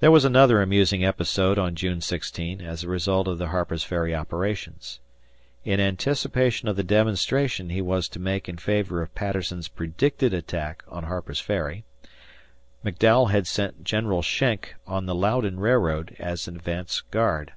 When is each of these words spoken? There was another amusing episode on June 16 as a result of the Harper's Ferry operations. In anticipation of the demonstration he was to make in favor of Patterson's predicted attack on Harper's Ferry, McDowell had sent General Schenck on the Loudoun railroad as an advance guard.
There 0.00 0.10
was 0.10 0.24
another 0.24 0.62
amusing 0.62 1.04
episode 1.04 1.58
on 1.58 1.74
June 1.74 2.00
16 2.00 2.62
as 2.62 2.82
a 2.82 2.88
result 2.88 3.28
of 3.28 3.36
the 3.36 3.48
Harper's 3.48 3.84
Ferry 3.84 4.14
operations. 4.14 5.00
In 5.66 5.80
anticipation 5.80 6.66
of 6.66 6.76
the 6.76 6.82
demonstration 6.82 7.68
he 7.68 7.82
was 7.82 8.08
to 8.08 8.18
make 8.18 8.48
in 8.48 8.56
favor 8.56 9.02
of 9.02 9.14
Patterson's 9.14 9.68
predicted 9.68 10.32
attack 10.32 10.82
on 10.88 11.04
Harper's 11.04 11.40
Ferry, 11.40 11.84
McDowell 12.82 13.30
had 13.30 13.46
sent 13.46 13.84
General 13.84 14.22
Schenck 14.22 14.76
on 14.86 15.04
the 15.04 15.14
Loudoun 15.14 15.60
railroad 15.60 16.16
as 16.18 16.48
an 16.48 16.56
advance 16.56 17.02
guard. 17.10 17.52